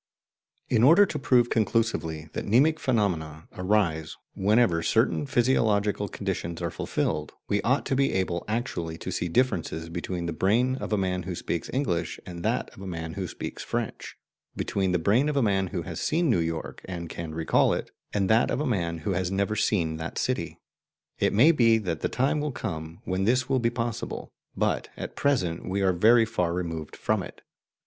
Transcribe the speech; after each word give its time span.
In 0.67 0.81
order 0.81 1.05
to 1.05 1.19
prove 1.19 1.51
conclusively 1.51 2.27
that 2.33 2.47
mnemic 2.47 2.79
phenomena 2.79 3.47
arise 3.53 4.17
whenever 4.33 4.81
certain 4.81 5.27
physiological 5.27 6.07
conditions 6.07 6.59
are 6.59 6.71
fulfilled, 6.71 7.33
we 7.47 7.61
ought 7.61 7.85
to 7.85 7.95
be 7.95 8.11
able 8.13 8.43
actually 8.47 8.97
to 8.97 9.11
see 9.11 9.27
differences 9.27 9.89
between 9.89 10.25
the 10.25 10.33
brain 10.33 10.73
of 10.77 10.91
a 10.91 10.97
man 10.97 11.21
who 11.21 11.35
speaks 11.35 11.69
English 11.71 12.19
and 12.25 12.41
that 12.41 12.71
of 12.71 12.81
a 12.81 12.87
man 12.87 13.13
who 13.13 13.27
speaks 13.27 13.61
French, 13.61 14.15
between 14.55 14.91
the 14.91 14.97
brain 14.97 15.29
of 15.29 15.37
a 15.37 15.43
man 15.43 15.67
who 15.67 15.83
has 15.83 16.01
seen 16.01 16.31
New 16.31 16.39
York 16.39 16.81
and 16.85 17.07
can 17.07 17.35
recall 17.35 17.71
it, 17.71 17.91
and 18.11 18.27
that 18.27 18.49
of 18.49 18.59
a 18.59 18.65
man 18.65 18.97
who 19.05 19.11
has 19.11 19.29
never 19.29 19.55
seen 19.55 19.97
that 19.97 20.17
city. 20.17 20.57
It 21.19 21.31
may 21.31 21.51
be 21.51 21.77
that 21.77 21.99
the 21.99 22.09
time 22.09 22.39
will 22.39 22.51
come 22.51 23.01
when 23.03 23.25
this 23.25 23.47
will 23.47 23.59
be 23.59 23.69
possible, 23.69 24.31
but 24.57 24.89
at 24.97 25.15
present 25.15 25.69
we 25.69 25.81
are 25.83 25.93
very 25.93 26.25
far 26.25 26.53
removed 26.55 26.95
from 26.95 27.21
it. 27.21 27.41